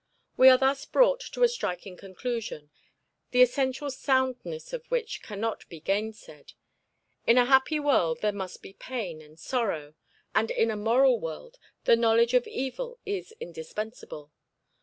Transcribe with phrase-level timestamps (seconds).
[0.35, 2.71] We are thus brought to a striking conclusion,
[3.29, 6.53] the essential soundness of which can not be gainsaid.
[7.27, 9.93] In a happy world there must be pain and sorrow,
[10.33, 14.31] and in a moral world the knowledge of evil is indispensable.